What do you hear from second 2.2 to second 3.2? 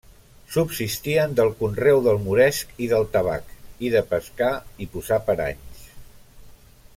moresc i del